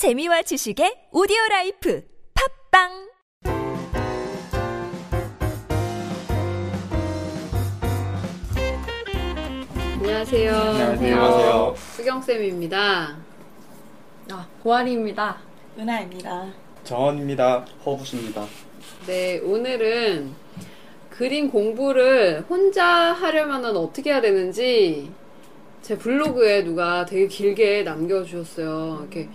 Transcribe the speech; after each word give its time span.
재미와 0.00 0.40
지식의 0.40 1.08
오디오 1.12 1.36
라이프 1.50 2.02
팟빵 2.72 2.88
안녕하세요. 10.00 10.54
안녕하세요. 10.56 11.74
수경쌤입니다. 11.76 13.18
아, 14.30 14.48
고아리입니다. 14.62 15.36
은하입니다. 15.78 16.46
정원입니다. 16.84 17.66
허부수입니다. 17.84 18.46
네, 19.06 19.40
오늘은 19.40 20.32
그림 21.10 21.50
공부를 21.50 22.46
혼자 22.48 22.86
하려면 22.86 23.66
어떻게 23.76 24.12
해야 24.12 24.22
되는지 24.22 25.10
제 25.82 25.98
블로그에 25.98 26.64
누가 26.64 27.04
되게 27.04 27.26
길게 27.26 27.82
남겨주셨어요. 27.82 29.00
이렇게, 29.02 29.28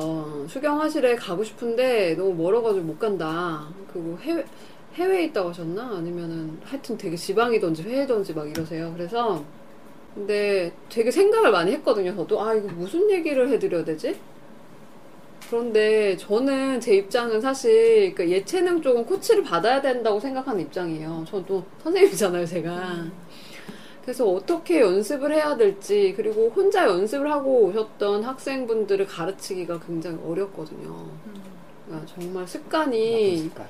어, 0.00 0.46
수경화실에 0.48 1.16
가고 1.16 1.42
싶은데 1.42 2.14
너무 2.14 2.32
멀어가지고 2.34 2.86
못 2.86 2.98
간다. 3.00 3.66
그리고 3.92 4.16
해외, 4.20 4.44
해외에 4.94 5.24
있다고 5.24 5.48
하셨나? 5.48 5.96
아니면은 5.96 6.56
하여튼 6.62 6.96
되게 6.96 7.16
지방이던지 7.16 7.82
회의던지 7.82 8.32
막 8.32 8.48
이러세요. 8.48 8.92
그래서 8.96 9.44
근데 10.14 10.72
되게 10.88 11.10
생각을 11.10 11.50
많이 11.50 11.72
했거든요. 11.72 12.14
저도 12.14 12.40
아 12.40 12.54
이거 12.54 12.68
무슨 12.68 13.10
얘기를 13.10 13.48
해드려야 13.48 13.84
되지? 13.84 14.16
그런데 15.50 16.16
저는 16.16 16.80
제 16.80 16.94
입장은 16.94 17.40
사실 17.40 18.14
그 18.14 18.28
예체능 18.28 18.80
쪽은 18.80 19.04
코치를 19.04 19.42
받아야 19.42 19.80
된다고 19.80 20.20
생각하는 20.20 20.60
입장이에요. 20.60 21.24
저도 21.26 21.64
선생님이잖아요, 21.82 22.46
제가. 22.46 23.06
그래서 24.08 24.26
어떻게 24.26 24.80
연습을 24.80 25.34
해야 25.34 25.54
될지 25.54 26.14
그리고 26.16 26.50
혼자 26.56 26.86
연습을 26.86 27.30
하고 27.30 27.64
오셨던 27.64 28.22
학생분들을 28.24 29.06
가르치기가 29.06 29.80
굉장히 29.80 30.16
어렵거든요. 30.26 31.04
그러니까 31.84 32.14
정말 32.14 32.48
습관이 32.48 33.36
습관. 33.36 33.66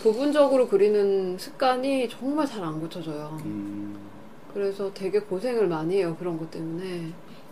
부분적으로 0.00 0.68
그리는 0.68 1.36
습관이 1.36 2.08
정말 2.08 2.46
잘 2.46 2.62
안 2.62 2.78
고쳐져요. 2.80 3.40
음, 3.44 3.98
그래서 4.54 4.94
되게 4.94 5.18
고생을 5.18 5.66
많이 5.66 5.96
해요. 5.96 6.14
그런 6.16 6.38
것 6.38 6.48
때문에. 6.52 7.08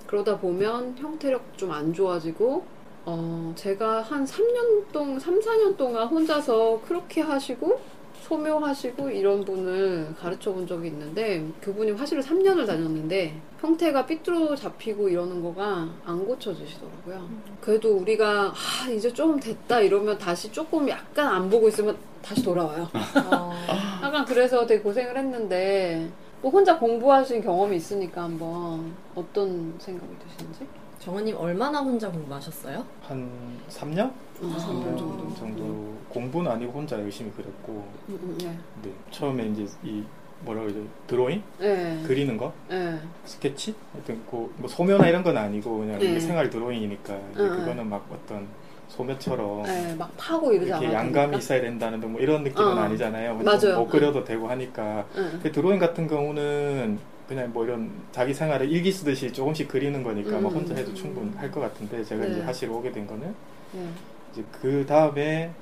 그러다 0.07 0.39
보면 0.39 0.95
형태력 0.99 1.59
좀 1.59 1.73
안 1.73 1.93
좋아지고, 1.93 2.63
어, 3.07 3.53
제가 3.57 4.03
한 4.03 4.25
3년 4.25 4.85
동안, 4.93 5.19
3, 5.19 5.41
4년 5.41 5.77
동안 5.77 6.07
혼자서 6.07 6.81
그렇게 6.87 7.23
하시고, 7.23 7.81
소묘하시고, 8.21 9.11
이런 9.11 9.45
분을 9.45 10.15
가르쳐 10.19 10.53
본 10.53 10.67
적이 10.67 10.89
있는데, 10.89 11.47
그분이 11.61 11.93
화실을 11.93 12.23
3년을 12.23 12.67
다녔는데, 12.67 13.41
형태가 13.61 14.07
삐뚤어 14.07 14.55
잡히고 14.55 15.09
이러는 15.09 15.43
거가 15.43 15.89
안 16.05 16.27
고쳐지시더라고요. 16.27 17.29
그래도 17.61 17.97
우리가, 17.97 18.53
아, 18.53 18.91
이제 18.91 19.13
좀 19.13 19.39
됐다 19.39 19.81
이러면 19.81 20.17
다시 20.19 20.51
조금 20.51 20.89
약간 20.89 21.27
안 21.29 21.51
보고 21.51 21.69
있으면 21.69 21.97
다시 22.23 22.43
돌아와요. 22.43 22.89
어, 23.31 23.53
약간 24.03 24.25
그래서 24.25 24.67
되게 24.67 24.83
고생을 24.83 25.17
했는데 25.17 26.09
뭐 26.43 26.51
혼자 26.51 26.79
공부하신 26.79 27.43
경험이 27.43 27.77
있으니까 27.77 28.23
한번 28.23 28.95
어떤 29.15 29.75
생각이 29.79 30.11
드시는지? 30.27 30.67
정원님 31.01 31.35
얼마나 31.39 31.81
혼자 31.81 32.11
공부하셨어요? 32.11 32.85
한 33.03 33.31
3년? 33.71 34.01
아, 34.01 34.13
3년 34.43 34.99
정도. 34.99 35.35
정도. 35.35 35.95
공부는 36.11 36.51
아니고 36.51 36.73
혼자 36.73 36.99
열심히 37.01 37.31
그렸고, 37.33 37.89
음, 38.11 38.19
음, 38.23 38.39
네. 38.39 38.59
네. 38.83 38.93
처음에 39.11 39.47
이제 39.47 39.67
이 39.83 40.05
뭐라 40.45 40.61
그러죠? 40.63 40.81
드로잉? 41.07 41.43
네. 41.59 42.03
그리는 42.07 42.37
거? 42.37 42.53
네. 42.69 42.99
스케치? 43.25 43.75
하여튼 43.95 44.21
그, 44.31 44.53
뭐 44.57 44.69
소묘나 44.69 45.09
이런 45.09 45.23
건 45.23 45.39
아니고 45.39 45.79
그냥 45.79 45.99
네. 45.99 46.11
이게 46.11 46.21
생활 46.21 46.51
드로잉이니까 46.51 47.15
이제 47.15 47.41
응, 47.41 47.45
응. 47.51 47.57
그거는 47.57 47.89
막 47.89 48.07
어떤 48.13 48.47
소묘처럼 48.89 49.63
네, 49.63 49.95
막 49.95 50.11
파고 50.19 50.53
이렇게. 50.53 50.93
양감이 50.93 51.39
있어야 51.39 51.63
된다는 51.63 52.01
등뭐 52.01 52.21
이런 52.21 52.43
느낌은 52.43 52.77
어. 52.77 52.81
아니잖아요. 52.81 53.37
맞아요. 53.37 53.79
못 53.79 53.89
그려도 53.89 54.25
되고 54.25 54.49
하니까 54.49 55.07
네. 55.15 55.39
그 55.43 55.51
드로잉 55.53 55.79
같은 55.79 56.07
경우는 56.09 56.99
그냥 57.31 57.53
뭐 57.53 57.65
이런 57.65 57.89
자기 58.11 58.35
생활을 58.35 58.69
일기 58.73 58.91
쓰듯이 58.91 59.33
조금씩 59.33 59.69
그리는 59.69 60.03
거니까 60.03 60.39
음. 60.39 60.43
뭐 60.43 60.51
혼자 60.51 60.75
해도 60.75 60.93
충분할 60.93 61.49
것 61.49 61.61
같은데 61.61 62.03
제가 62.03 62.25
네. 62.25 62.33
이제 62.33 62.41
하시러 62.41 62.73
오게 62.73 62.91
된 62.91 63.07
거는 63.07 63.33
네. 63.73 63.89
이제 64.33 64.45
그 64.51 64.85
다음에 64.85 65.53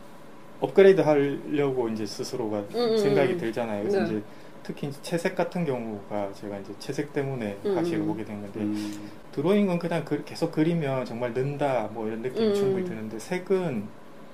업그레이드 0.60 1.02
하려고 1.02 1.90
이제 1.90 2.06
스스로가 2.06 2.60
음, 2.74 2.96
생각이 2.96 3.34
음. 3.34 3.38
들잖아요. 3.38 3.82
그래서 3.82 4.00
네. 4.00 4.06
이제 4.06 4.22
특히 4.62 4.86
이제 4.86 4.98
채색 5.02 5.36
같은 5.36 5.66
경우가 5.66 6.32
제가 6.32 6.56
이제 6.56 6.72
채색 6.78 7.12
때문에 7.12 7.58
음, 7.66 7.76
하시러 7.76 8.02
음. 8.02 8.10
오게 8.12 8.24
된 8.24 8.40
건데 8.40 8.90
드로잉은 9.32 9.78
그냥 9.78 10.06
그- 10.06 10.24
계속 10.24 10.50
그리면 10.50 11.04
정말 11.04 11.34
는다 11.34 11.90
뭐 11.92 12.06
이런 12.06 12.22
느낌이 12.22 12.48
음. 12.48 12.54
충분히 12.54 12.86
드는데 12.86 13.18
색은 13.18 13.84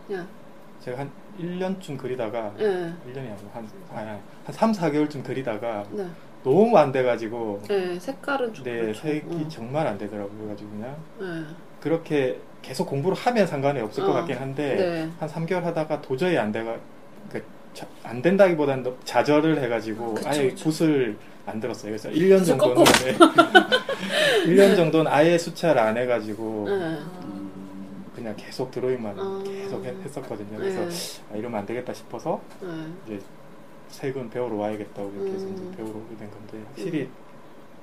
네. 0.07 0.21
제가 0.83 1.01
한 1.01 1.11
1년쯤 1.41 1.99
그리다가 1.99 2.55
네. 2.57 2.93
1년이 3.09 3.19
아니고 3.19 3.51
한, 3.53 3.69
한, 3.91 4.21
한 4.45 4.53
3, 4.53 4.71
4개월쯤 4.71 5.25
그리다가 5.25 5.85
네. 5.91 6.07
너무 6.45 6.77
안 6.77 6.93
돼가지고 6.93 7.63
네. 7.67 7.99
색깔은 7.99 8.53
좀 8.53 8.65
네, 8.65 8.81
그렇죠. 8.83 9.01
색이 9.01 9.27
응. 9.31 9.49
정말 9.49 9.87
안 9.87 9.97
되더라고요. 9.99 10.37
그래가지고 10.39 10.71
그냥 10.71 10.97
네. 11.19 11.55
그렇게 11.81 12.39
계속 12.63 12.87
공부를 12.87 13.17
하면 13.17 13.47
상관이 13.47 13.81
없을 13.81 14.05
것 14.05 14.11
어, 14.11 14.15
같긴 14.15 14.37
한데 14.37 14.75
네. 14.77 15.11
한 15.19 15.29
3개월 15.29 15.63
하다가 15.63 16.03
도저히 16.03 16.37
안 16.39 16.53
돼가 16.53 16.77
그, 17.31 17.43
자- 17.73 17.87
안 18.03 18.21
된다기보다는 18.23 18.95
좌절을 19.05 19.61
해가지고 19.63 20.15
그쵸, 20.15 20.29
아예 20.29 20.49
그쵸. 20.51 20.71
붓을 20.71 21.17
안 21.47 21.61
들었어요. 21.61 21.91
그래서 21.91 22.09
1년 22.11 22.39
붓을 22.39 22.45
정도는 22.45 22.85
네. 22.85 23.19
1년 24.47 24.77
정도는 24.77 25.11
아예 25.11 25.37
수차를 25.39 25.81
안 25.81 25.97
해가지고 25.97 26.67
네. 26.69 26.99
그냥 28.15 28.35
계속 28.37 28.71
드로잉만 28.71 29.15
아. 29.19 29.43
계속 29.45 29.85
했- 29.85 30.05
했었거든요. 30.05 30.59
그래서 30.59 30.81
네. 30.87 31.33
아, 31.33 31.37
이러면 31.37 31.61
안 31.61 31.67
되겠다 31.67 31.93
싶어서 31.93 32.41
네. 32.61 32.69
이제 33.07 33.21
색은 33.95 34.31
배우러 34.31 34.57
와야겠다고 34.57 35.13
이렇게 35.15 35.33
해서 35.33 35.47
음. 35.47 35.55
이제 35.55 35.77
배우러 35.77 35.97
오게 35.99 36.17
된 36.17 36.31
건데 36.31 36.65
확실히 36.69 37.09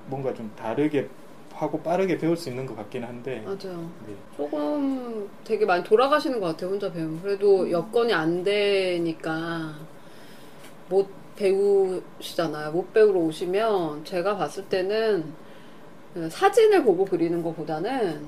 뭔가 0.08 0.34
좀 0.34 0.52
다르게 0.58 1.08
하고 1.54 1.80
빠르게 1.80 2.18
배울 2.18 2.36
수 2.36 2.50
있는 2.50 2.66
것 2.66 2.76
같긴 2.76 3.04
한데 3.04 3.42
맞아요. 3.46 3.90
네. 4.08 4.16
조금 4.36 5.30
되게 5.44 5.66
많이 5.66 5.84
돌아가시는 5.84 6.40
것 6.40 6.48
같아요, 6.48 6.72
혼자 6.72 6.92
배우면. 6.92 7.22
그래도 7.22 7.70
여건이 7.70 8.14
안 8.14 8.44
되니까 8.44 9.76
못 10.90 11.08
배우시잖아요. 11.36 12.72
못 12.72 12.92
배우러 12.94 13.20
오시면 13.20 14.04
제가 14.06 14.38
봤을 14.38 14.66
때는 14.66 15.24
그 16.14 16.30
사진을 16.30 16.84
보고 16.84 17.06
그리는 17.06 17.42
것보다는 17.42 18.26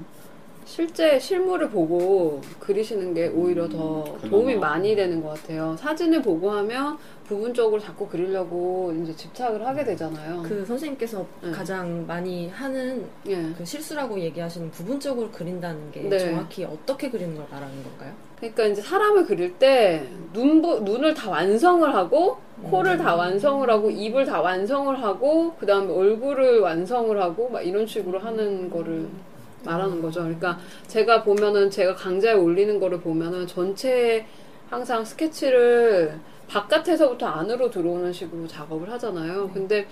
실제 0.65 1.19
실물을 1.19 1.69
보고 1.69 2.41
그리시는 2.59 3.13
게 3.13 3.27
오히려 3.27 3.67
더 3.67 4.03
음, 4.23 4.29
도움이. 4.29 4.55
많이 4.55 4.95
되는 4.95 5.21
것 5.21 5.29
같아요. 5.29 5.75
사진을 5.77 6.21
보고 6.21 6.51
하면 6.51 6.97
부분적으로 7.27 7.79
자꾸 7.79 8.07
그리려고 8.07 8.93
이제 9.01 9.15
집착을 9.15 9.65
하게 9.65 9.83
되잖아요. 9.83 10.43
그 10.43 10.65
선생님께서 10.65 11.25
네. 11.41 11.51
가장 11.51 12.05
많이 12.05 12.49
하는 12.49 13.05
예. 13.27 13.51
그 13.57 13.65
실수라고 13.65 14.19
얘기하시는 14.19 14.71
부분적으로 14.71 15.29
그린다는 15.31 15.91
게 15.91 16.01
네. 16.01 16.17
정확히 16.19 16.65
어떻게 16.65 17.09
그리는 17.09 17.35
걸 17.35 17.45
말하는 17.49 17.83
건가요? 17.83 18.11
그러니까 18.37 18.65
이제 18.65 18.81
사람을 18.81 19.25
그릴 19.25 19.53
때 19.57 20.05
눈, 20.33 20.61
눈을 20.61 21.13
다 21.13 21.29
완성을 21.29 21.93
하고 21.93 22.37
코를 22.63 22.97
다 22.97 23.15
완성을 23.15 23.69
하고 23.69 23.89
입을 23.89 24.25
다 24.25 24.41
완성을 24.41 25.01
하고 25.01 25.53
그 25.59 25.65
다음에 25.65 25.91
얼굴을 25.93 26.59
완성을 26.59 27.19
하고 27.21 27.49
막 27.49 27.61
이런 27.61 27.87
식으로 27.87 28.19
하는 28.19 28.69
거를 28.69 29.07
말하는 29.63 30.01
거죠. 30.01 30.21
그러니까 30.21 30.57
제가 30.87 31.23
보면은 31.23 31.69
제가 31.69 31.95
강좌에 31.95 32.33
올리는 32.33 32.79
거를 32.79 32.99
보면은 32.99 33.47
전체 33.47 34.25
항상 34.69 35.03
스케치를 35.03 36.19
바깥에서부터 36.47 37.25
안으로 37.25 37.69
들어오는 37.69 38.11
식으로 38.11 38.47
작업을 38.47 38.91
하잖아요. 38.91 39.49
근데 39.53 39.87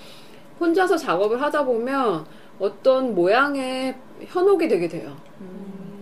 혼자서 0.59 0.97
작업을 0.97 1.41
하다 1.41 1.65
보면 1.65 2.25
어떤 2.59 3.15
모양의 3.15 3.95
현혹이 4.25 4.67
되게 4.67 4.87
돼요. 4.87 5.15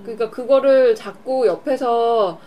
그러니까 0.04 0.30
그거를 0.30 0.96
자꾸 0.96 1.48
옆에서 1.48 2.40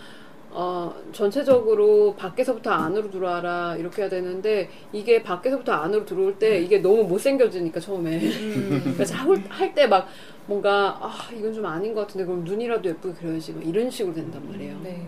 어, 0.55 0.95
전체적으로 1.13 2.15
밖에서부터 2.17 2.71
안으로 2.71 3.11
들어와라 3.11 3.77
이렇게 3.77 4.03
해야 4.03 4.09
되는데 4.11 4.69
이게 4.93 5.23
밖에서부터 5.23 5.73
안으로 5.73 6.05
들어올 6.05 6.39
때 6.39 6.61
이게 6.61 6.79
너무 6.79 7.05
못생겨지니까 7.05 7.81
처음에 7.81 8.21
그래서 8.95 9.15
할 9.49 9.75
때 9.75 9.87
막 9.87 10.07
뭔가 10.47 10.99
아 11.01 11.11
이건 11.37 11.53
좀 11.55 11.65
아닌 11.67 11.95
것 11.95 12.03
같은데 12.03 12.25
그럼 12.27 12.45
눈이라도 12.45 12.89
예쁘게 12.89 13.15
그려야지 13.15 13.53
막 13.53 13.67
이런 13.67 13.91
식으로 13.91 14.15
된단 14.15 14.47
말이에요. 14.51 14.77
네. 14.83 15.07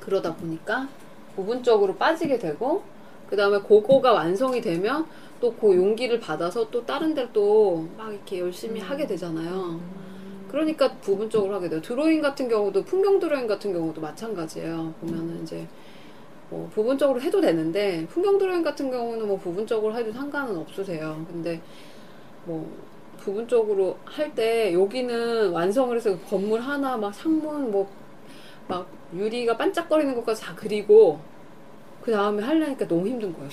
그러다 0.00 0.34
보니까 0.34 0.88
부분적으로 1.36 1.94
빠지게 1.96 2.38
되고 2.38 2.82
그 3.28 3.36
다음에 3.36 3.58
그거가 3.60 4.12
완성이 4.12 4.60
되면 4.60 5.06
또 5.40 5.52
그 5.60 5.76
용기를 5.76 6.20
받아서 6.20 6.68
또 6.70 6.84
다른 6.86 7.14
데를 7.14 7.30
또 7.32 7.86
막 7.98 8.10
이렇게 8.12 8.40
열심히 8.40 8.80
하게 8.80 9.06
되잖아요. 9.06 9.78
그러니까 10.54 10.88
부분적으로 10.98 11.52
하게 11.56 11.68
돼요. 11.68 11.82
드로잉 11.82 12.22
같은 12.22 12.48
경우도 12.48 12.84
풍경 12.84 13.18
드로잉 13.18 13.48
같은 13.48 13.72
경우도 13.72 14.00
마찬가지예요. 14.00 14.94
보면은 15.00 15.42
이제 15.42 15.66
뭐 16.48 16.70
부분적으로 16.72 17.20
해도 17.20 17.40
되는데 17.40 18.06
풍경 18.08 18.38
드로잉 18.38 18.62
같은 18.62 18.88
경우는 18.88 19.26
뭐 19.26 19.36
부분적으로 19.36 19.92
해도 19.96 20.12
상관은 20.12 20.56
없으세요. 20.56 21.26
근데 21.28 21.60
뭐 22.44 22.70
부분적으로 23.18 23.98
할 24.04 24.32
때 24.36 24.72
여기는 24.72 25.50
완성을 25.50 25.96
해서 25.96 26.16
건물 26.20 26.60
하나 26.60 26.96
막 26.96 27.12
창문 27.12 27.72
뭐 27.72 27.88
막 28.66 28.86
유리가 29.14 29.58
반짝거리는 29.58 30.14
것까지 30.14 30.40
다 30.40 30.54
그리고 30.56 31.20
그 32.02 32.10
다음에 32.10 32.42
하려니까 32.42 32.88
너무 32.88 33.06
힘든 33.06 33.30
거예요. 33.34 33.50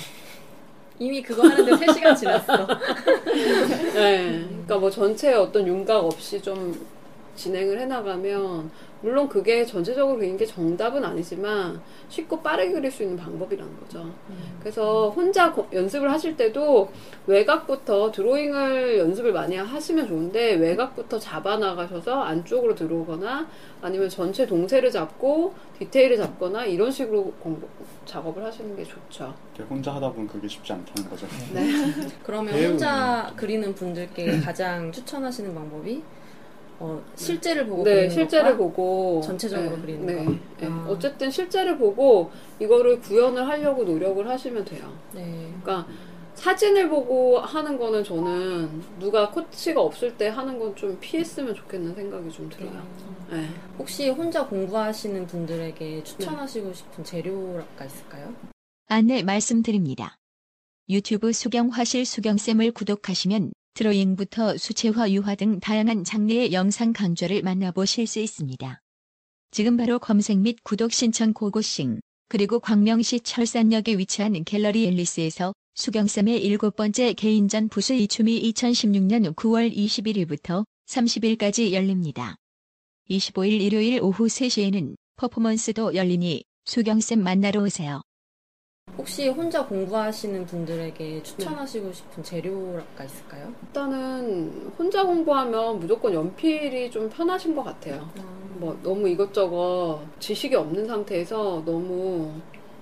이미 0.99 1.21
그거 1.21 1.43
하는데 1.49 1.69
3시간 1.69 2.15
지났어. 2.15 2.65
네. 3.93 4.45
그러니까 4.71 4.79
뭐 4.79 4.89
전체에 4.89 5.33
어떤 5.33 5.67
윤곽 5.67 6.05
없이 6.05 6.41
좀 6.41 6.87
진행을 7.35 7.77
해나가면 7.77 8.71
물론 9.01 9.27
그게 9.27 9.65
전체적으로 9.65 10.17
그리는 10.17 10.37
게 10.37 10.45
정답은 10.45 11.03
아니지만 11.03 11.81
쉽고 12.09 12.41
빠르게 12.41 12.71
그릴 12.71 12.91
수 12.91 13.01
있는 13.03 13.17
방법이라는 13.17 13.79
거죠. 13.81 14.13
그래서 14.59 15.09
혼자 15.09 15.51
거- 15.51 15.67
연습을 15.73 16.11
하실 16.11 16.37
때도 16.37 16.89
외곽부터 17.25 18.11
드로잉을 18.11 18.99
연습을 18.99 19.33
많이 19.33 19.55
하시면 19.55 20.07
좋은데 20.07 20.53
외곽부터 20.55 21.17
잡아 21.17 21.57
나가셔서 21.57 22.21
안쪽으로 22.21 22.75
들어오거나 22.75 23.47
아니면 23.81 24.07
전체 24.09 24.45
동세를 24.45 24.91
잡고 24.91 25.53
디테일을 25.79 26.17
잡거나 26.17 26.65
이런 26.65 26.91
식으로 26.91 27.33
공부, 27.39 27.67
작업을 28.05 28.43
하시는 28.45 28.75
게 28.75 28.83
좋죠. 28.83 29.33
혼자 29.69 29.93
하다 29.95 30.11
보면 30.11 30.27
그게 30.27 30.47
쉽지 30.47 30.73
않다는 30.73 31.09
거죠. 31.09 31.25
네. 31.53 31.71
그러면 32.23 32.53
혼자 32.63 33.31
그리는 33.35 33.73
분들께 33.73 34.39
가장 34.41 34.91
추천하시는 34.91 35.53
방법이 35.55 36.01
어, 36.83 37.01
실제를 37.15 37.67
보고 37.67 37.83
네, 37.83 38.09
실제를 38.09 38.51
것과 38.51 38.63
보고 38.63 39.21
전체적으로 39.23 39.75
네, 39.75 39.81
그리는 39.81 40.05
네, 40.07 40.15
거. 40.25 40.31
네. 40.31 40.67
아. 40.67 40.85
어쨌든 40.89 41.29
실제를 41.29 41.77
보고 41.77 42.31
이거를 42.59 42.99
구현을 42.99 43.47
하려고 43.47 43.83
노력을 43.83 44.27
하시면 44.27 44.65
돼요. 44.65 44.91
네. 45.13 45.53
그러니까 45.61 45.87
사진을 46.33 46.89
보고 46.89 47.37
하는 47.39 47.77
거는 47.77 48.03
저는 48.03 48.81
누가 48.99 49.29
코치가 49.29 49.79
없을 49.81 50.17
때 50.17 50.29
하는 50.29 50.57
건 50.57 50.73
좀 50.75 50.97
피했으면 50.99 51.53
좋겠는 51.53 51.93
생각이 51.93 52.31
좀 52.31 52.49
들어요. 52.49 52.81
네. 53.29 53.47
혹시 53.77 54.09
혼자 54.09 54.47
공부하시는 54.47 55.27
분들에게 55.27 56.03
추천하시고 56.03 56.73
싶은 56.73 57.03
재료가 57.03 57.85
있을까요? 57.85 58.33
안내 58.87 59.21
말씀드립니다. 59.21 60.17
유튜브 60.89 61.31
수경화실 61.31 62.05
수경쌤을 62.05 62.71
구독하시면 62.71 63.51
드로잉부터 63.73 64.57
수채화, 64.57 65.11
유화 65.11 65.35
등 65.35 65.59
다양한 65.59 66.03
장르의 66.03 66.53
영상 66.53 66.93
강좌를 66.93 67.41
만나보실 67.41 68.07
수 68.07 68.19
있습니다. 68.19 68.81
지금 69.51 69.77
바로 69.77 69.99
검색 69.99 70.39
및 70.39 70.57
구독 70.63 70.91
신청 70.93 71.33
고고싱 71.33 71.99
그리고 72.29 72.59
광명시 72.59 73.21
철산역에 73.21 73.97
위치한 73.97 74.43
갤러리 74.45 74.87
앨리스에서 74.87 75.53
수경쌤의 75.75 76.43
일곱 76.43 76.75
번째 76.75 77.13
개인전 77.13 77.69
부스 77.69 77.93
이춤이 77.93 78.41
2016년 78.51 79.33
9월 79.35 79.73
21일부터 79.73 80.65
30일까지 80.87 81.71
열립니다. 81.71 82.35
25일 83.09 83.61
일요일 83.61 84.01
오후 84.01 84.27
3시에는 84.27 84.95
퍼포먼스도 85.17 85.95
열리니 85.95 86.43
수경쌤 86.65 87.21
만나러 87.21 87.63
오세요. 87.63 88.01
혹시 89.01 89.27
혼자 89.29 89.65
공부하시는 89.65 90.45
분들에게 90.45 91.23
추천하시고 91.23 91.91
싶은 91.91 92.23
재료가 92.23 93.03
있을까요? 93.03 93.51
일단은 93.63 94.71
혼자 94.77 95.03
공부하면 95.03 95.79
무조건 95.79 96.13
연필이 96.13 96.91
좀 96.91 97.09
편하신 97.09 97.55
것 97.55 97.63
같아요. 97.63 98.07
뭐 98.57 98.77
너무 98.83 99.09
이것저것 99.09 100.01
지식이 100.19 100.53
없는 100.53 100.85
상태에서 100.85 101.63
너무 101.65 102.31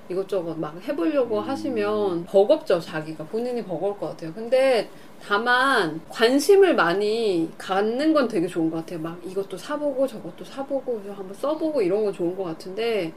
이것저것 0.09 0.57
막 0.57 0.75
해보려고 0.87 1.39
하시면 1.39 2.25
버겁죠 2.25 2.79
자기가 2.79 3.23
본인이 3.25 3.63
버거울 3.63 3.97
것 3.97 4.09
같아요 4.09 4.33
근데 4.33 4.89
다만 5.25 6.01
관심을 6.09 6.75
많이 6.75 7.49
갖는 7.57 8.13
건 8.13 8.27
되게 8.27 8.47
좋은 8.47 8.69
것 8.71 8.77
같아요 8.77 8.99
막 8.99 9.19
이것도 9.25 9.57
사보고 9.57 10.07
저것도 10.07 10.43
사보고 10.45 11.01
한번 11.15 11.33
써보고 11.33 11.81
이런 11.81 12.03
건 12.05 12.13
좋은 12.13 12.35
것 12.35 12.43
같은데 12.43 13.13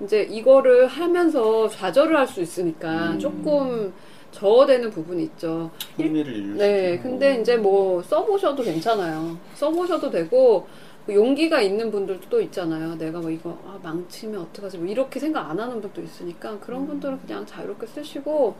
이제 0.00 0.22
이거를 0.22 0.86
하면서 0.86 1.68
좌절을 1.68 2.16
할 2.16 2.26
수 2.26 2.40
있으니까 2.42 3.10
음. 3.12 3.18
조금 3.18 3.92
저어되는 4.32 4.90
부분이 4.90 5.22
있죠 5.24 5.70
흥미를 5.96 6.34
잃을 6.34 6.56
네. 6.56 6.98
근데 6.98 7.40
이제 7.40 7.56
뭐 7.56 8.02
써보셔도 8.02 8.62
괜찮아요. 8.62 9.38
써보셔도 9.54 10.10
되고 10.10 10.66
그 10.66 10.85
용기가 11.08 11.60
있는 11.60 11.90
분들도 11.90 12.28
또 12.28 12.40
있잖아요. 12.40 12.96
내가 12.96 13.20
뭐 13.20 13.30
이거 13.30 13.56
아, 13.64 13.78
망치면 13.82 14.40
어떡하지? 14.40 14.78
뭐 14.78 14.86
이렇게 14.88 15.20
생각 15.20 15.48
안 15.48 15.58
하는 15.58 15.80
분도 15.80 16.02
있으니까 16.02 16.58
그런 16.58 16.86
분들은 16.86 17.20
그냥 17.20 17.46
자유롭게 17.46 17.86
쓰시고 17.86 18.56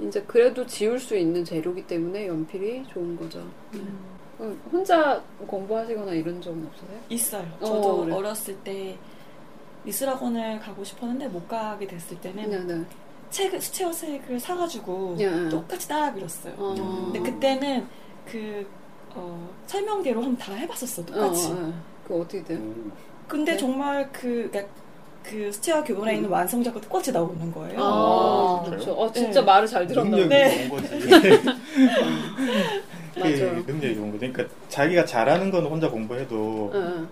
이제 0.00 0.22
그래도 0.26 0.64
지울 0.66 0.98
수 0.98 1.16
있는 1.16 1.44
재료기 1.44 1.86
때문에 1.86 2.28
연필이 2.28 2.84
좋은 2.92 3.16
거죠. 3.16 3.44
어, 4.38 4.56
혼자 4.72 5.22
공부하시거나 5.46 6.12
이런 6.12 6.40
적은 6.40 6.66
없으세요? 6.66 7.00
있어요. 7.08 7.46
어, 7.60 7.64
저도 7.66 8.00
그래. 8.04 8.14
어렸을 8.14 8.56
때 8.58 8.96
미술학원을 9.84 10.60
가고 10.60 10.84
싶었는데 10.84 11.28
못 11.28 11.46
가게 11.48 11.86
됐을 11.86 12.20
때는 12.20 12.50
네, 12.50 12.74
네. 12.74 12.84
책 13.30 13.60
수채화 13.60 13.90
책을 13.92 14.38
사가지고 14.38 15.16
예, 15.18 15.24
예. 15.24 15.48
똑같이 15.48 15.88
따라 15.88 16.12
그렸어요. 16.12 16.54
어. 16.56 17.10
근데 17.12 17.30
그때는 17.30 17.86
그 18.26 18.66
어, 19.14 19.48
설명대로 19.66 20.20
한번 20.22 20.36
다 20.38 20.54
해봤었어 20.54 21.04
똑같이. 21.04 21.46
어, 21.48 21.54
어, 21.54 21.72
그 22.06 22.20
어떻게 22.20 22.42
돼요? 22.44 22.58
음. 22.58 22.92
근데 23.28 23.52
네. 23.52 23.58
정말 23.58 24.08
그, 24.12 24.48
그러니까 24.50 24.72
그 25.22 25.50
수채화 25.52 25.84
교본에 25.84 26.16
있는 26.16 26.28
완성작과 26.28 26.80
똑같이 26.80 27.12
나오는 27.12 27.52
거예요. 27.52 27.80
아, 27.82 28.62
아, 28.64 28.64
그렇죠. 28.68 28.92
어, 28.92 29.10
진짜 29.12 29.40
네. 29.40 29.46
말을 29.46 29.68
잘 29.68 29.86
들었나 29.86 30.16
능력이 30.16 30.28
보네. 30.28 30.48
네. 30.48 30.68
좋은 30.68 30.80
거지. 30.80 31.46
맞아요. 33.20 33.54
그게 33.56 33.72
능력이 33.72 33.94
좋은 33.94 34.12
거지. 34.12 34.32
그러니까 34.32 34.54
자기가 34.68 35.04
잘하는 35.04 35.50
건 35.50 35.66
혼자 35.66 35.88
공부해도 35.90 36.70
응, 36.74 36.80
응. 36.80 37.08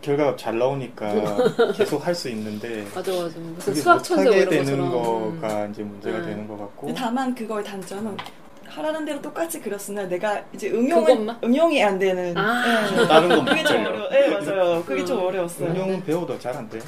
결과가 0.00 0.36
잘 0.36 0.58
나오니까 0.58 1.12
계속 1.76 2.06
할 2.06 2.14
수 2.14 2.28
있는데 2.30 2.86
맞아, 2.94 3.12
맞아. 3.12 3.38
무슨 3.38 3.74
수학 3.74 4.02
천재 4.02 4.30
이런 4.38 4.50
되는 4.50 4.90
것처럼. 4.90 5.40
거가 5.40 5.66
이제 5.66 5.82
문제가 5.82 6.18
음. 6.18 6.24
되는 6.24 6.48
것 6.48 6.56
같고 6.56 6.94
다만 6.94 7.34
그거의 7.34 7.64
단점은 7.64 8.16
하라는 8.76 9.06
대로 9.06 9.22
똑같이 9.22 9.58
그렸으나 9.60 10.06
내가 10.06 10.42
이제 10.52 10.68
그것만? 10.68 11.38
응용이 11.42 11.82
안 11.82 11.98
되는. 11.98 12.36
아. 12.36 12.90
네. 12.94 13.06
다른 13.08 13.28
건 13.30 13.44
그게 13.46 13.64
좀. 13.64 13.86
어려. 13.86 14.08
네 14.10 14.28
맞아요. 14.28 14.84
그게 14.84 15.02
좀 15.04 15.18
음. 15.18 15.24
어려웠어요. 15.24 15.70
응용은 15.70 16.04
배워도 16.04 16.38
잘 16.38 16.54
안 16.56 16.68
돼요. 16.68 16.82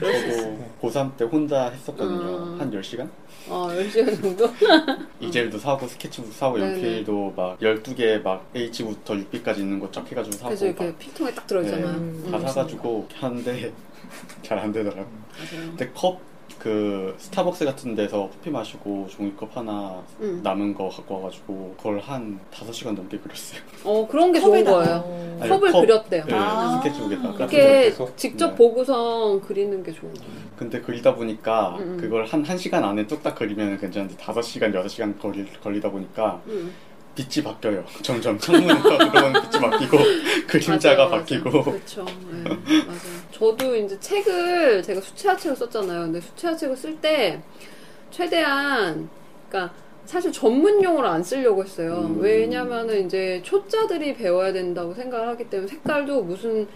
저도 0.00 0.58
고3 0.80 1.16
때 1.16 1.24
혼자 1.24 1.68
했었거든요. 1.70 2.54
음. 2.54 2.56
한 2.60 2.70
10시간? 2.70 3.08
어, 3.48 3.68
10시간 3.72 4.22
정도? 4.22 4.48
이젤도 5.20 5.58
사고 5.58 5.86
스케치북 5.86 6.32
사고 6.32 6.56
네네. 6.58 6.72
연필도 6.74 7.32
막 7.36 7.58
12개 7.60 8.22
막 8.22 8.46
H부터 8.54 9.14
6B까지 9.14 9.58
있는 9.58 9.78
거 9.80 9.90
쫙 9.90 10.06
해가지고 10.10 10.36
사고 10.36 10.48
그래서 10.48 10.66
이렇게 10.66 10.84
막 10.86 10.98
픽통에 10.98 11.34
딱 11.34 11.46
들어있잖아. 11.46 11.80
네, 11.82 11.86
음, 11.98 12.28
다 12.30 12.38
사가지고 12.40 13.08
하는데 13.14 13.72
잘 14.42 14.58
안 14.58 14.72
되더라고. 14.72 15.00
맞아요. 15.02 15.66
근데 15.68 15.90
컵 15.94 16.20
그 16.58 17.14
스타벅스 17.18 17.64
같은 17.64 17.94
데서 17.94 18.28
커피 18.32 18.50
마시고 18.50 19.06
종이컵 19.10 19.56
하나 19.56 20.02
음. 20.20 20.40
남은 20.42 20.74
거 20.74 20.88
갖고 20.88 21.16
와가지고 21.16 21.74
그걸 21.76 22.00
한 22.00 22.40
5시간 22.50 22.94
넘게 22.94 23.18
그렸어요. 23.18 23.60
어, 23.84 24.06
그런 24.08 24.32
게 24.32 24.40
좋은 24.40 24.64
컵에다가. 24.64 24.76
거예요. 24.84 25.02
어, 25.06 25.38
아니, 25.40 25.50
컵을 25.50 25.72
컵. 25.72 25.80
그렸대요. 25.82 26.24
네, 26.24 26.34
아. 26.34 26.80
스케치북에다가. 26.82 27.34
이렇게 27.36 27.56
계속? 27.82 28.16
직접 28.16 28.50
네. 28.50 28.54
보고선 28.56 29.40
그리는 29.42 29.82
게 29.84 29.92
좋은 29.92 30.12
거예요. 30.12 30.28
근데 30.56 30.80
그리다 30.80 31.14
보니까 31.14 31.76
음, 31.78 31.82
음. 31.92 31.96
그걸 32.00 32.24
한 32.24 32.42
1시간 32.42 32.82
안에 32.82 33.06
뚝딱 33.06 33.36
그리면 33.36 33.78
괜찮은데 33.78 34.16
5시간, 34.16 34.74
6시간 34.74 35.18
걸리, 35.20 35.46
걸리다 35.62 35.90
보니까 35.90 36.42
음. 36.48 36.74
빛이 37.18 37.44
바뀌어요. 37.44 37.84
점점 38.02 38.38
창문에서 38.38 38.82
들어오는 39.10 39.40
빛이 39.50 39.60
바뀌고 39.60 39.98
그림자가 40.46 41.06
맞아요, 41.06 41.10
바뀌고 41.18 41.50
맞아요. 41.50 41.64
그렇죠. 41.64 42.04
네, 42.04 42.48
맞아요. 42.48 43.00
저도 43.32 43.74
이제 43.74 43.98
책을 43.98 44.82
제가 44.84 45.00
수채화 45.00 45.36
책을 45.36 45.56
썼잖아요. 45.56 46.02
근데 46.02 46.20
수채화 46.20 46.54
책을 46.54 46.76
쓸 46.76 46.96
때 47.00 47.42
최대한 48.12 49.08
그러니까 49.48 49.74
사실 50.04 50.30
전문 50.30 50.82
용어로 50.82 51.08
안 51.08 51.22
쓰려고 51.22 51.64
했어요. 51.64 52.04
음. 52.08 52.20
왜냐면은 52.20 53.04
이제 53.06 53.42
초짜들이 53.44 54.14
배워야 54.14 54.52
된다고 54.52 54.94
생각을 54.94 55.26
하기 55.28 55.50
때문에 55.50 55.68
색깔도 55.68 56.22
무슨 56.22 56.68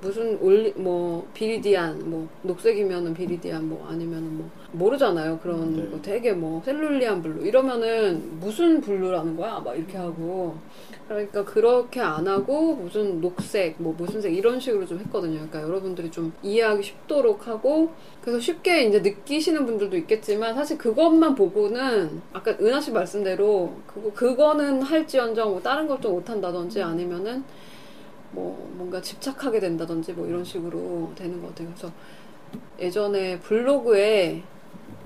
무슨 0.00 0.38
올리 0.40 0.72
뭐 0.76 1.26
viridian 1.34 2.08
뭐 2.08 2.28
녹색이면은 2.42 3.14
viridian 3.14 3.68
뭐 3.68 3.86
아니면은 3.88 4.38
뭐 4.38 4.50
모르잖아요. 4.72 5.38
그런 5.42 5.76
네. 5.76 5.90
거 5.90 6.00
되게 6.00 6.32
뭐 6.32 6.62
cerulean 6.64 7.22
blue. 7.22 7.46
이러면은 7.46 8.38
무슨 8.38 8.80
blue라는 8.80 9.36
거야? 9.36 9.60
막 9.60 9.76
이렇게 9.76 9.96
하고. 9.96 10.56
그러니까 11.08 11.42
그렇게 11.44 12.00
안 12.00 12.28
하고 12.28 12.74
무슨 12.74 13.20
녹색 13.20 13.76
뭐 13.78 13.94
무슨 13.96 14.20
색 14.20 14.34
이런 14.34 14.60
식으로 14.60 14.86
좀 14.86 14.98
했거든요. 15.00 15.34
그러니까 15.34 15.62
여러분들이 15.62 16.10
좀 16.10 16.32
이해하기 16.42 16.82
쉽도록 16.82 17.48
하고. 17.48 17.90
그래서 18.20 18.38
쉽게 18.38 18.84
이제 18.84 19.00
느끼시는 19.00 19.66
분들도 19.66 19.96
있겠지만 19.96 20.54
사실 20.54 20.76
그것만 20.78 21.34
보고는 21.34 22.20
아까 22.32 22.52
은하 22.60 22.80
씨 22.80 22.92
말씀대로 22.92 23.72
그거 23.86 24.12
그거는 24.12 24.82
할지언정 24.82 25.50
뭐 25.50 25.60
다른 25.60 25.88
걸 25.88 26.01
또 26.01 26.10
못한다든지 26.10 26.82
아니면은 26.82 27.42
뭐 28.30 28.70
뭔가 28.76 29.00
집착하게 29.00 29.60
된다든지 29.60 30.12
뭐 30.12 30.26
이런 30.26 30.44
식으로 30.44 31.12
되는 31.14 31.40
것 31.40 31.48
같아요. 31.48 31.68
그래서 31.68 31.92
예전에 32.78 33.38
블로그에 33.40 34.42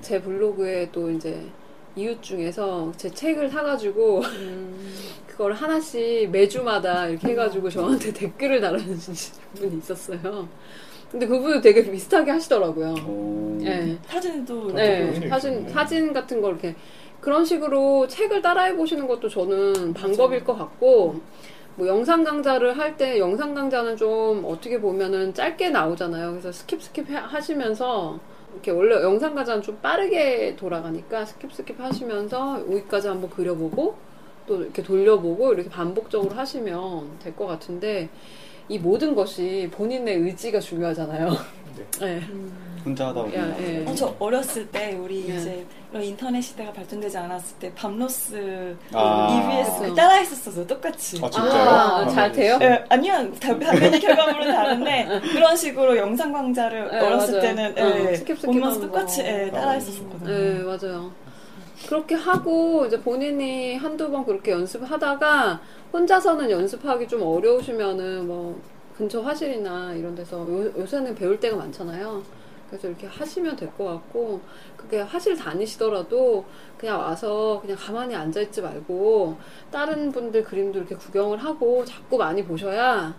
제 0.00 0.20
블로그에 0.20 0.90
또 0.92 1.10
이제 1.10 1.46
이웃 1.94 2.22
중에서 2.22 2.92
제 2.96 3.10
책을 3.10 3.50
사가지고 3.50 4.20
음. 4.20 4.92
그걸 5.26 5.52
하나씩 5.52 6.30
매주마다 6.30 7.06
이렇게 7.08 7.28
해가지고 7.28 7.70
저한테 7.70 8.12
댓글을 8.12 8.60
달아주신 8.60 9.14
분이 9.54 9.78
있었어요. 9.78 10.48
근데 11.10 11.26
그분도 11.26 11.60
되게 11.60 11.90
비슷하게 11.90 12.30
하시더라고요. 12.30 12.94
오. 13.06 13.58
네. 13.60 13.98
사진도 14.06 14.72
네, 14.72 15.28
사진. 15.28 15.68
사진 15.68 16.12
같은 16.12 16.40
걸 16.40 16.52
이렇게 16.52 16.74
그런 17.20 17.44
식으로 17.44 18.08
책을 18.08 18.42
따라해 18.42 18.74
보시는 18.74 19.06
것도 19.06 19.28
저는 19.28 19.92
방법일 19.92 20.42
것 20.42 20.56
같고 20.56 21.20
뭐 21.76 21.86
영상 21.86 22.22
강좌를 22.24 22.78
할 22.78 22.96
때 22.96 23.18
영상 23.18 23.54
강좌는 23.54 23.96
좀 23.96 24.44
어떻게 24.46 24.80
보면은 24.80 25.32
짧게 25.34 25.70
나오잖아요. 25.70 26.30
그래서 26.32 26.50
skip 26.50 26.78
skip 26.80 27.08
해- 27.08 27.16
하시면서 27.16 28.18
이렇게 28.52 28.70
원래 28.70 28.94
영상 29.02 29.34
강좌는 29.34 29.62
좀 29.62 29.78
빠르게 29.80 30.54
돌아가니까 30.56 31.24
skip 31.24 31.50
skip 31.50 31.78
하시면서 31.78 32.60
여기까지 32.70 33.08
한번 33.08 33.30
그려보고 33.30 33.96
또 34.46 34.62
이렇게 34.62 34.82
돌려보고 34.82 35.54
이렇게 35.54 35.70
반복적으로 35.70 36.34
하시면 36.34 37.18
될 37.22 37.34
것 37.36 37.46
같은데 37.46 38.08
이 38.68 38.78
모든 38.78 39.14
것이 39.14 39.68
본인의 39.72 40.16
의지가 40.18 40.60
중요하잖아요. 40.60 41.30
네. 42.00 42.20
혼자 42.84 43.08
하다 43.08 43.22
보면 43.22 43.50
야, 43.50 43.56
예. 43.60 43.84
어, 43.86 43.94
저 43.94 44.14
어렸을 44.18 44.66
때 44.68 44.94
우리 45.00 45.28
예. 45.28 45.36
이제 45.36 45.66
인터넷 45.94 46.40
시대가 46.40 46.72
발전되지 46.72 47.16
않았을 47.16 47.56
때 47.58 47.72
밥 47.74 48.12
로스 48.12 48.76
아. 48.92 49.28
EBS 49.62 49.78
그렇죠. 49.78 49.94
따라 49.94 50.14
했었어서 50.14 50.66
똑같이. 50.66 51.20
아, 51.22 51.30
진짜요? 51.30 51.70
아, 51.70 52.08
잘 52.08 52.32
돼요? 52.32 52.58
예, 52.62 52.84
아니요. 52.88 53.30
다- 53.38 53.56
당연히 53.58 54.00
결과물은 54.00 54.50
다른데 54.52 55.20
그런 55.32 55.56
식으로 55.56 55.96
영상 55.96 56.32
강좌를 56.32 56.90
네, 56.90 56.98
어렸을 56.98 57.34
맞아요. 57.38 57.40
때는 57.56 57.72
어, 57.78 58.10
예, 58.10 58.12
skip 58.14 58.36
skip 58.36 58.46
보면서 58.46 58.80
똑같이 58.80 59.22
거. 59.22 59.28
예, 59.28 59.50
따라 59.50 59.70
아, 59.70 59.72
했었거든요. 59.74 60.26
네, 60.28 60.58
맞아요. 60.64 61.12
그렇게 61.88 62.14
하고 62.14 62.86
이제 62.86 63.00
본인이 63.00 63.76
한두 63.76 64.10
번 64.10 64.24
그렇게 64.24 64.52
연습하다가 64.52 65.60
혼자서는 65.92 66.50
연습하기 66.50 67.06
좀 67.08 67.22
어려우시면은 67.22 68.26
뭐 68.26 68.60
근처 68.96 69.20
화실이나 69.20 69.92
이런 69.94 70.14
데서 70.14 70.38
요, 70.40 70.72
요새는 70.78 71.14
배울 71.14 71.38
데가 71.40 71.56
많잖아요. 71.56 72.22
그래서 72.72 72.88
이렇게 72.88 73.06
하시면 73.06 73.54
될 73.56 73.70
것 73.76 73.84
같고 73.84 74.40
그게 74.78 75.00
화실 75.02 75.36
다니시더라도 75.36 76.44
그냥 76.78 76.98
와서 76.98 77.58
그냥 77.60 77.76
가만히 77.78 78.14
앉아 78.14 78.40
있지 78.40 78.62
말고 78.62 79.36
다른 79.70 80.10
분들 80.10 80.42
그림도 80.42 80.78
이렇게 80.78 80.94
구경을 80.96 81.36
하고 81.38 81.84
자꾸 81.84 82.16
많이 82.16 82.42
보셔야 82.42 83.14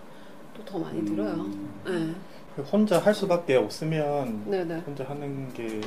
또 0.55 0.63
더 0.65 0.79
많이 0.79 1.03
들어요. 1.05 1.45
네, 1.85 2.13
혼자 2.71 2.97
할 2.99 3.13
수밖에 3.13 3.55
없으면 3.55 4.43
네, 4.47 4.63
네. 4.63 4.79
혼자 4.85 5.03
하는 5.03 5.51
게 5.53 5.81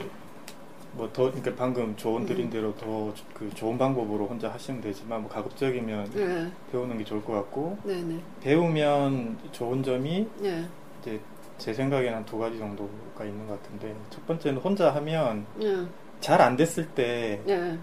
뭐더 0.93 1.31
그러니까 1.31 1.55
방금 1.57 1.95
조언 1.97 2.23
음. 2.23 2.27
드린 2.27 2.49
대로 2.51 2.75
더그 2.77 3.51
좋은 3.55 3.77
방법으로 3.79 4.27
혼자 4.27 4.49
하시면 4.51 4.81
되지만 4.81 5.23
뭐 5.23 5.31
가급적이면 5.31 6.11
네, 6.15 6.51
배우는 6.73 6.99
게 6.99 7.05
좋을 7.05 7.23
것 7.25 7.33
같고 7.35 7.79
네, 7.85 8.03
네, 8.03 8.19
배우면 8.43 9.39
좋은 9.53 9.83
점이 9.83 10.27
네, 10.41 10.65
이제 11.03 11.21
제 11.59 11.73
생각에는 11.73 12.15
한두 12.19 12.39
가지 12.39 12.59
정도가 12.59 13.25
있는 13.25 13.47
것 13.47 13.61
같은데 13.63 13.95
첫 14.11 14.27
번째는 14.27 14.61
혼자 14.61 14.95
하면 14.95 15.47
네, 15.57 15.77
잘안 16.21 16.57
됐을 16.57 16.87
때 16.89 17.41
네. 17.45 17.77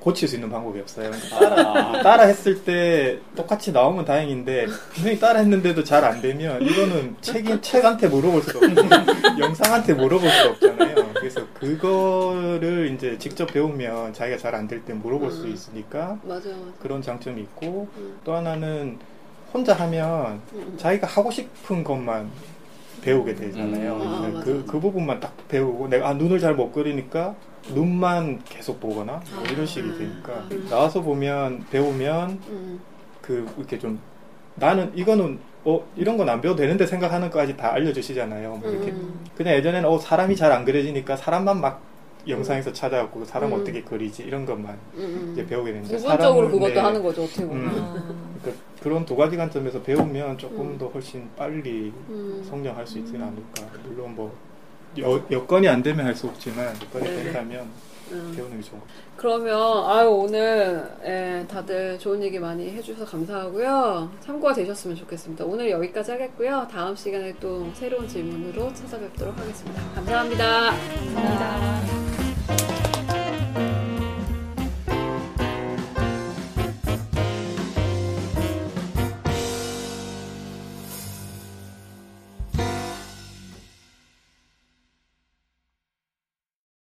고칠 0.00 0.28
수 0.28 0.36
있는 0.36 0.48
방법이 0.50 0.78
없어요. 0.80 1.10
그러니까 1.10 1.38
따라, 1.40 2.02
따라 2.02 2.24
했을 2.24 2.62
때 2.64 3.18
똑같이 3.34 3.72
나오면 3.72 4.04
다행인데 4.04 4.66
분명히 4.94 5.18
따라 5.18 5.40
했는데도 5.40 5.82
잘 5.84 6.04
안 6.04 6.20
되면 6.22 6.62
이거는 6.62 7.16
책인 7.20 7.60
책한테 7.62 8.08
물어볼 8.08 8.42
수도 8.42 8.58
없고 8.58 8.82
영상한테 9.40 9.94
물어볼 9.94 10.28
수도 10.30 10.50
없잖아요. 10.50 10.94
그래서 11.14 11.40
그거를 11.54 12.92
이제 12.94 13.18
직접 13.18 13.46
배우면 13.52 14.12
자기가 14.12 14.38
잘 14.38 14.54
안 14.54 14.68
될 14.68 14.84
때 14.84 14.94
물어볼 14.94 15.30
수 15.32 15.44
음. 15.44 15.52
있으니까 15.52 16.18
맞아요, 16.22 16.40
맞아요. 16.44 16.72
그런 16.80 17.02
장점이 17.02 17.40
있고 17.42 17.88
음. 17.96 18.18
또 18.24 18.34
하나는 18.34 18.98
혼자 19.52 19.74
하면 19.74 20.40
음. 20.52 20.74
자기가 20.76 21.06
하고 21.08 21.30
싶은 21.32 21.82
것만 21.82 22.30
배우게 23.06 23.34
되잖아요. 23.36 23.94
음. 23.94 24.36
아, 24.36 24.40
그. 24.44 24.64
그 24.66 24.80
부분만 24.80 25.20
딱 25.20 25.32
배우고 25.48 25.88
내가 25.88 26.08
아, 26.08 26.12
눈을 26.12 26.40
잘 26.40 26.54
못 26.56 26.72
그리니까 26.72 27.34
눈만 27.72 28.40
계속 28.44 28.80
보거나 28.80 29.20
뭐 29.34 29.44
이런 29.52 29.64
식이 29.66 29.88
음. 29.88 29.98
되니까 29.98 30.32
음. 30.50 30.66
나와서 30.68 31.00
보면 31.02 31.64
배우면 31.70 32.30
음. 32.48 32.80
그 33.22 33.46
이렇게 33.56 33.78
좀 33.78 34.00
나는 34.56 34.90
이거는 34.94 35.38
어 35.64 35.84
이런 35.96 36.16
건 36.16 36.28
안 36.28 36.40
배워도 36.40 36.60
되는데 36.62 36.86
생각하는 36.86 37.30
것까지 37.30 37.56
다 37.56 37.72
알려주시잖아요. 37.72 38.56
뭐 38.56 38.70
이렇게 38.70 38.90
음. 38.90 39.20
그냥 39.36 39.54
예전에는 39.54 39.88
어 39.88 39.98
사람이 39.98 40.34
잘 40.36 40.50
안 40.52 40.64
그려지니까 40.64 41.16
사람만 41.16 41.60
막 41.60 41.80
영상에서 42.28 42.72
찾아갖고 42.72 43.20
그 43.20 43.24
사람 43.26 43.52
음. 43.52 43.60
어떻게 43.60 43.82
그리지 43.82 44.22
이런 44.24 44.44
것만 44.46 44.78
음. 44.94 45.30
이제 45.32 45.46
배우게 45.46 45.72
되는데 45.72 45.96
부분적으로 45.96 46.50
그것도 46.50 46.74
네, 46.74 46.80
하는 46.80 47.02
거죠 47.02 47.22
어떻게 47.24 47.46
보면. 47.46 47.64
음. 47.66 47.78
아. 47.78 48.14
그러니까 48.42 48.64
그런 48.82 49.04
두 49.04 49.16
가지 49.16 49.36
관점에서 49.36 49.82
배우면 49.82 50.38
조금 50.38 50.60
음. 50.70 50.78
더 50.78 50.86
훨씬 50.88 51.28
빨리 51.36 51.92
음. 52.08 52.44
성장할 52.48 52.86
수 52.86 52.98
있지는 52.98 53.22
않을까. 53.22 53.66
물론 53.84 54.14
뭐 54.14 54.32
여, 54.98 55.22
여건이 55.30 55.68
안 55.68 55.82
되면 55.82 56.06
할 56.06 56.14
수 56.14 56.26
없지만 56.26 56.74
여건이 56.82 57.04
네네. 57.04 57.22
된다면 57.24 57.66
음. 58.12 58.32
배우는 58.36 58.56
게 58.60 58.62
좋은 58.62 58.78
것 58.80 58.86
그러면 59.16 59.90
아유 59.90 60.08
오늘 60.08 60.88
예, 61.04 61.44
다들 61.48 61.98
좋은 61.98 62.22
얘기 62.22 62.38
많이 62.38 62.70
해주셔서 62.70 63.04
감사하고요. 63.10 64.10
참고가 64.20 64.52
되셨으면 64.54 64.96
좋겠습니다. 64.96 65.44
오늘 65.44 65.70
여기까지 65.70 66.12
하겠고요. 66.12 66.68
다음 66.70 66.94
시간에 66.94 67.34
또 67.40 67.68
새로운 67.74 68.06
질문으로 68.06 68.72
찾아뵙도록 68.74 69.36
하겠습니다. 69.38 69.82
감사합니다. 69.94 70.70
감사합니다. 70.70 71.95